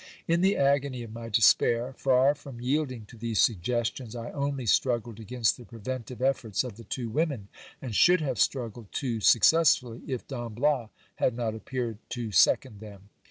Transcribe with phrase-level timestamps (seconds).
[0.27, 5.19] In the agony of my despair, far from yielding to these suggestions, I only struggled
[5.19, 7.49] against the preventive efforts of the two women,
[7.83, 13.09] and should have struggled too successfully, if Don Bias had not appeared to second them.